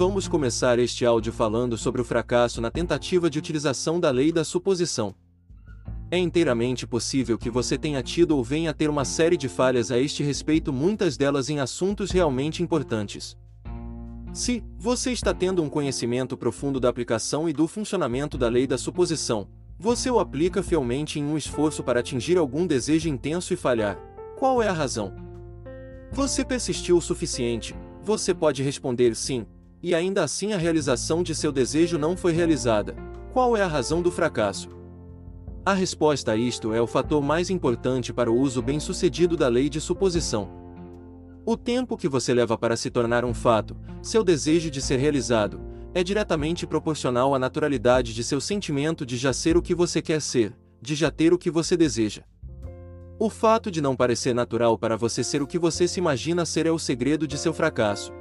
[0.00, 4.42] Vamos começar este áudio falando sobre o fracasso na tentativa de utilização da lei da
[4.42, 5.14] suposição.
[6.10, 9.90] É inteiramente possível que você tenha tido ou venha a ter uma série de falhas
[9.90, 13.36] a este respeito, muitas delas em assuntos realmente importantes.
[14.32, 18.78] Se você está tendo um conhecimento profundo da aplicação e do funcionamento da lei da
[18.78, 19.48] suposição,
[19.78, 23.98] você o aplica fielmente em um esforço para atingir algum desejo intenso e falhar.
[24.38, 25.12] Qual é a razão?
[26.10, 29.44] Você persistiu o suficiente, você pode responder sim,
[29.82, 32.94] e ainda assim a realização de seu desejo não foi realizada.
[33.32, 34.68] Qual é a razão do fracasso?
[35.64, 39.68] A resposta a isto é o fator mais importante para o uso bem-sucedido da lei
[39.68, 40.50] de suposição.
[41.44, 45.60] O tempo que você leva para se tornar um fato, seu desejo de ser realizado,
[45.94, 50.20] é diretamente proporcional à naturalidade de seu sentimento de já ser o que você quer
[50.20, 52.22] ser, de já ter o que você deseja.
[53.18, 56.66] O fato de não parecer natural para você ser o que você se imagina ser
[56.66, 58.12] é o segredo de seu fracasso.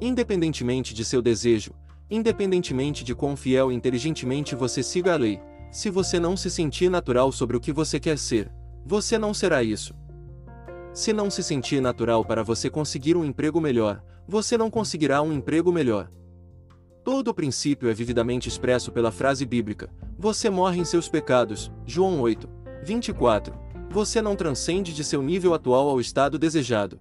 [0.00, 1.72] Independentemente de seu desejo,
[2.10, 6.90] independentemente de quão fiel e inteligentemente você siga a lei, se você não se sentir
[6.90, 8.50] natural sobre o que você quer ser,
[8.84, 9.94] você não será isso.
[10.92, 15.32] Se não se sentir natural para você conseguir um emprego melhor, você não conseguirá um
[15.32, 16.10] emprego melhor.
[17.04, 21.70] Todo o princípio é vividamente expresso pela frase bíblica: Você morre em seus pecados.
[21.86, 22.48] João 8,
[22.82, 23.54] 24.
[23.90, 26.98] Você não transcende de seu nível atual ao estado desejado.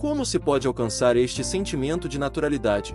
[0.00, 2.94] Como se pode alcançar este sentimento de naturalidade?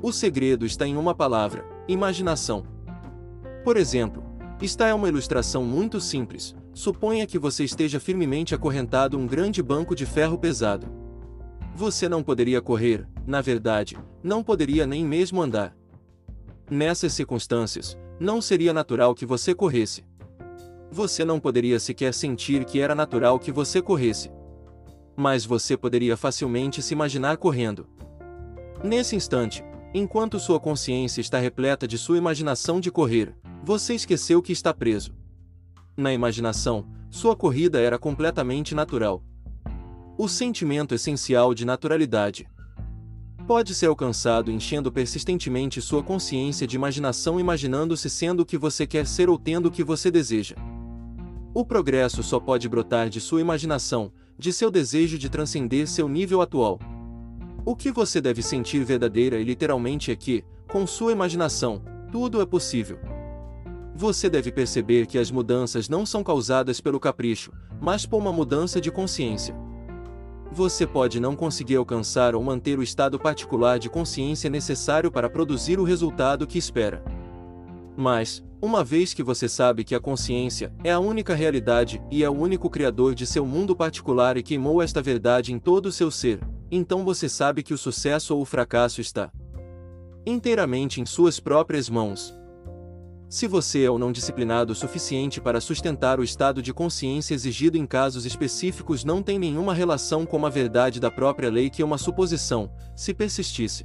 [0.00, 2.62] O segredo está em uma palavra: imaginação.
[3.64, 4.22] Por exemplo,
[4.62, 6.54] esta é uma ilustração muito simples.
[6.72, 10.86] Suponha que você esteja firmemente acorrentado a um grande banco de ferro pesado.
[11.74, 15.76] Você não poderia correr, na verdade, não poderia nem mesmo andar.
[16.70, 20.04] Nessas circunstâncias, não seria natural que você corresse.
[20.88, 24.30] Você não poderia sequer sentir que era natural que você corresse
[25.22, 27.86] mas você poderia facilmente se imaginar correndo.
[28.82, 29.62] Nesse instante,
[29.94, 35.14] enquanto sua consciência está repleta de sua imaginação de correr, você esqueceu que está preso.
[35.96, 39.22] Na imaginação, sua corrida era completamente natural.
[40.18, 42.48] O sentimento essencial de naturalidade
[43.46, 49.06] pode ser alcançado enchendo persistentemente sua consciência de imaginação, imaginando-se sendo o que você quer
[49.06, 50.56] ser ou tendo o que você deseja.
[51.54, 56.40] O progresso só pode brotar de sua imaginação, de seu desejo de transcender seu nível
[56.40, 56.78] atual.
[57.64, 62.46] O que você deve sentir verdadeira e literalmente é que, com sua imaginação, tudo é
[62.46, 62.98] possível.
[63.94, 68.80] Você deve perceber que as mudanças não são causadas pelo capricho, mas por uma mudança
[68.80, 69.54] de consciência.
[70.50, 75.78] Você pode não conseguir alcançar ou manter o estado particular de consciência necessário para produzir
[75.78, 77.02] o resultado que espera.
[77.96, 82.30] Mas, uma vez que você sabe que a consciência é a única realidade e é
[82.30, 86.10] o único criador de seu mundo particular e queimou esta verdade em todo o seu
[86.10, 89.30] ser, então você sabe que o sucesso ou o fracasso está
[90.24, 92.32] inteiramente em suas próprias mãos.
[93.28, 97.76] Se você é ou não disciplinado o suficiente para sustentar o estado de consciência exigido
[97.76, 101.84] em casos específicos não tem nenhuma relação com a verdade da própria lei que é
[101.84, 103.84] uma suposição, se persistisse.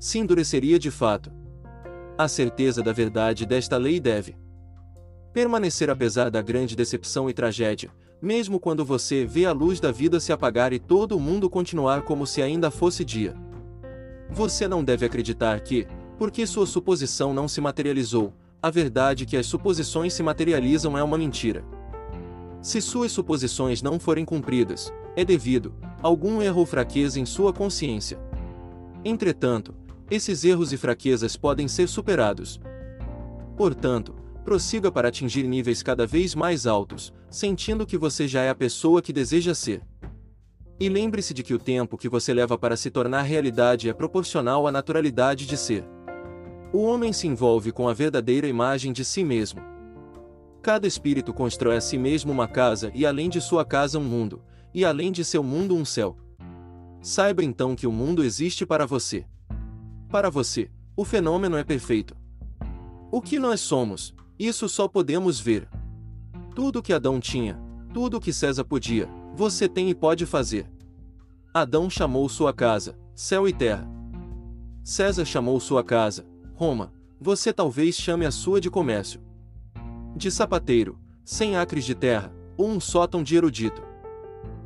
[0.00, 1.30] Se endureceria de fato
[2.18, 4.36] a certeza da verdade desta lei deve
[5.32, 10.18] permanecer apesar da grande decepção e tragédia, mesmo quando você vê a luz da vida
[10.18, 13.36] se apagar e todo o mundo continuar como se ainda fosse dia.
[14.28, 15.86] Você não deve acreditar que,
[16.18, 21.16] porque sua suposição não se materializou, a verdade que as suposições se materializam é uma
[21.16, 21.64] mentira.
[22.60, 27.52] Se suas suposições não forem cumpridas, é devido a algum erro ou fraqueza em sua
[27.52, 28.18] consciência.
[29.04, 29.72] Entretanto,
[30.10, 32.60] esses erros e fraquezas podem ser superados.
[33.56, 34.14] Portanto,
[34.44, 39.02] prossiga para atingir níveis cada vez mais altos, sentindo que você já é a pessoa
[39.02, 39.82] que deseja ser.
[40.80, 44.66] E lembre-se de que o tempo que você leva para se tornar realidade é proporcional
[44.66, 45.84] à naturalidade de ser.
[46.72, 49.60] O homem se envolve com a verdadeira imagem de si mesmo.
[50.62, 54.40] Cada espírito constrói a si mesmo uma casa e além de sua casa um mundo,
[54.72, 56.16] e além de seu mundo um céu.
[57.02, 59.24] Saiba então que o mundo existe para você.
[60.10, 62.16] Para você, o fenômeno é perfeito.
[63.12, 65.68] O que nós somos, isso só podemos ver.
[66.54, 67.60] Tudo que Adão tinha,
[67.92, 70.66] tudo que César podia, você tem e pode fazer.
[71.52, 73.86] Adão chamou sua casa, céu e terra.
[74.82, 76.90] César chamou sua casa, Roma,
[77.20, 79.20] você talvez chame a sua de comércio.
[80.16, 83.82] De sapateiro, cem acres de terra, ou um sótão de erudito.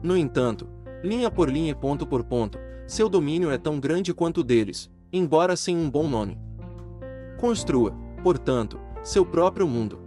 [0.03, 0.69] No entanto,
[1.03, 4.89] linha por linha e ponto por ponto, seu domínio é tão grande quanto o deles,
[5.13, 6.39] embora sem um bom nome.
[7.39, 7.93] Construa,
[8.23, 9.99] portanto, seu próprio mundo.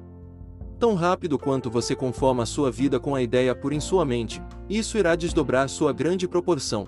[0.79, 4.41] Tão rápido quanto você conforma a sua vida com a ideia por em sua mente,
[4.69, 6.87] isso irá desdobrar sua grande proporção.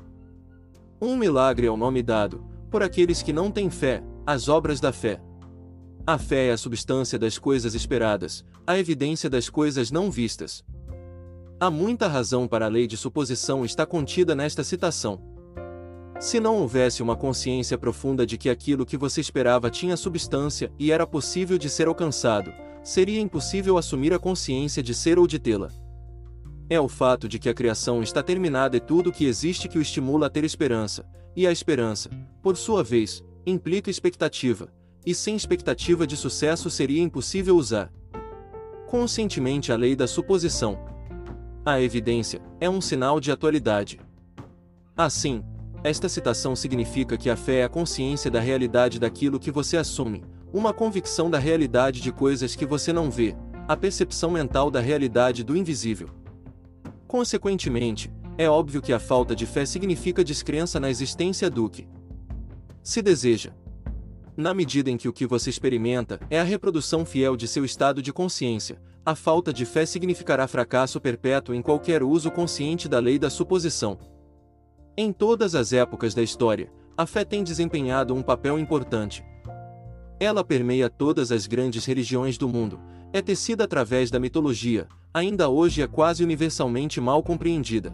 [1.02, 4.92] Um milagre é o nome dado, por aqueles que não têm fé, as obras da
[4.92, 5.22] fé.
[6.06, 10.64] A fé é a substância das coisas esperadas, a evidência das coisas não vistas.
[11.60, 15.37] Há muita razão para a lei de suposição está contida nesta citação.
[16.20, 20.92] Se não houvesse uma consciência profunda de que aquilo que você esperava tinha substância e
[20.92, 22.52] era possível de ser alcançado,
[22.84, 25.70] seria impossível assumir a consciência de ser ou de tê-la.
[26.70, 29.78] É o fato de que a criação está terminada e tudo o que existe que
[29.78, 31.06] o estimula a ter esperança,
[31.36, 32.10] e a esperança,
[32.42, 34.74] por sua vez, implica expectativa,
[35.06, 37.92] e sem expectativa de sucesso seria impossível usar
[38.88, 40.80] conscientemente a lei da suposição.
[41.66, 44.00] A evidência é um sinal de atualidade.
[44.96, 45.44] Assim,
[45.88, 50.24] esta citação significa que a fé é a consciência da realidade daquilo que você assume,
[50.54, 53.36] uma convicção da realidade de coisas que você não vê,
[53.68, 56.10] a percepção mental da realidade do invisível.
[57.08, 61.88] Consequentemente, é óbvio que a falta de fé significa descrença na existência do que
[62.84, 63.52] se deseja.
[64.36, 68.02] Na medida em que o que você experimenta é a reprodução fiel de seu estado
[68.02, 73.18] de consciência, a falta de fé significará fracasso perpétuo em qualquer uso consciente da lei
[73.18, 73.98] da suposição.
[75.00, 79.24] Em todas as épocas da história, a fé tem desempenhado um papel importante.
[80.20, 82.80] Ela permeia todas as grandes religiões do mundo,
[83.14, 87.94] é tecida através da mitologia, ainda hoje é quase universalmente mal compreendida.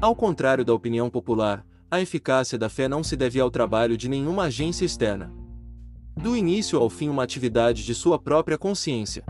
[0.00, 4.08] Ao contrário da opinião popular, a eficácia da fé não se deve ao trabalho de
[4.08, 5.32] nenhuma agência externa.
[6.16, 9.24] Do início ao fim, uma atividade de sua própria consciência.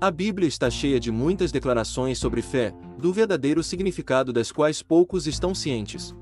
[0.00, 5.26] A Bíblia está cheia de muitas declarações sobre fé, do verdadeiro significado das quais poucos
[5.26, 6.14] estão cientes.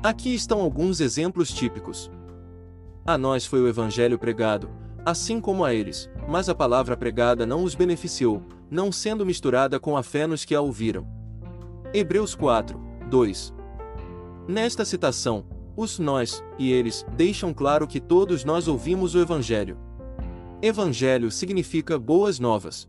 [0.00, 2.08] Aqui estão alguns exemplos típicos.
[3.04, 4.70] A nós foi o Evangelho pregado,
[5.04, 9.96] assim como a eles, mas a palavra pregada não os beneficiou, não sendo misturada com
[9.96, 11.04] a fé nos que a ouviram.
[11.92, 12.80] Hebreus 4,
[13.10, 13.52] 2
[14.46, 15.44] Nesta citação,
[15.76, 19.76] os nós e eles deixam claro que todos nós ouvimos o Evangelho.
[20.62, 22.88] Evangelho significa boas novas.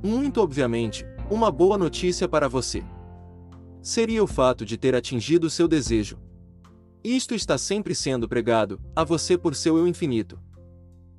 [0.00, 2.82] Muito obviamente, uma boa notícia para você.
[3.82, 6.18] Seria o fato de ter atingido seu desejo.
[7.04, 10.40] Isto está sempre sendo pregado a você por seu eu infinito.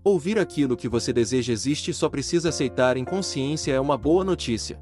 [0.04, 4.24] Ouvir aquilo que você deseja existe e só precisa aceitar em consciência é uma boa
[4.24, 4.80] notícia.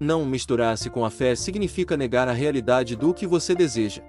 [0.00, 4.02] Não misturar-se com a fé significa negar a realidade do que você deseja.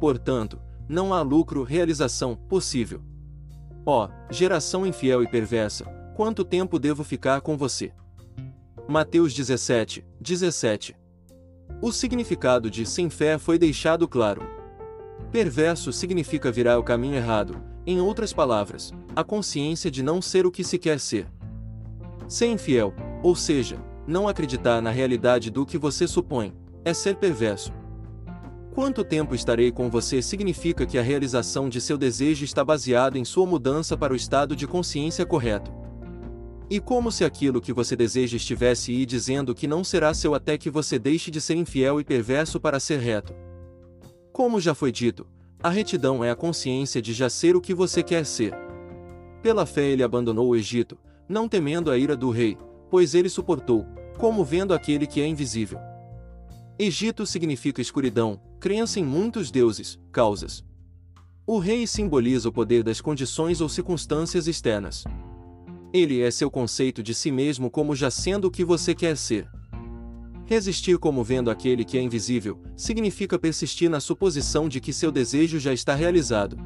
[0.00, 0.58] Portanto,
[0.88, 3.02] não há lucro realização possível.
[3.84, 5.84] Ó, oh, geração infiel e perversa,
[6.16, 7.92] quanto tempo devo ficar com você?
[8.86, 10.94] Mateus 17, 17.
[11.80, 14.42] O significado de sem fé foi deixado claro.
[15.32, 20.50] Perverso significa virar o caminho errado, em outras palavras, a consciência de não ser o
[20.50, 21.26] que se quer ser.
[22.28, 22.92] Ser infiel,
[23.22, 26.52] ou seja, não acreditar na realidade do que você supõe,
[26.84, 27.72] é ser perverso.
[28.74, 33.24] Quanto tempo estarei com você significa que a realização de seu desejo está baseada em
[33.24, 35.83] sua mudança para o estado de consciência correto.
[36.70, 40.56] E como se aquilo que você deseja estivesse aí dizendo que não será seu até
[40.56, 43.34] que você deixe de ser infiel e perverso para ser reto.
[44.32, 45.26] Como já foi dito,
[45.62, 48.54] a retidão é a consciência de já ser o que você quer ser.
[49.42, 52.56] Pela fé ele abandonou o Egito, não temendo a ira do rei,
[52.90, 53.86] pois ele suportou,
[54.18, 55.78] como vendo aquele que é invisível.
[56.78, 60.64] Egito significa escuridão, crença em muitos deuses, causas.
[61.46, 65.04] O rei simboliza o poder das condições ou circunstâncias externas.
[65.94, 69.48] Ele é seu conceito de si mesmo como já sendo o que você quer ser.
[70.44, 75.60] Resistir como vendo aquele que é invisível, significa persistir na suposição de que seu desejo
[75.60, 76.58] já está realizado.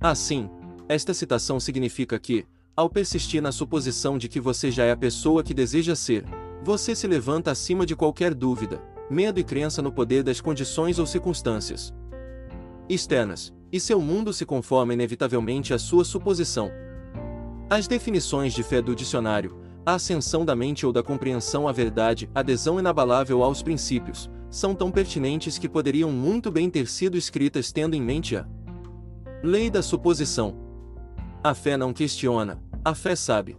[0.00, 0.50] Assim,
[0.88, 2.44] esta citação significa que,
[2.74, 6.24] ao persistir na suposição de que você já é a pessoa que deseja ser,
[6.64, 11.06] você se levanta acima de qualquer dúvida, medo e crença no poder das condições ou
[11.06, 11.94] circunstâncias
[12.88, 16.72] externas, e seu mundo se conforma inevitavelmente à sua suposição.
[17.72, 22.30] As definições de fé do dicionário, a ascensão da mente ou da compreensão à verdade,
[22.34, 27.96] adesão inabalável aos princípios, são tão pertinentes que poderiam muito bem ter sido escritas tendo
[27.96, 28.46] em mente a
[29.42, 30.54] lei da suposição,
[31.42, 33.56] a fé não questiona, a fé sabe.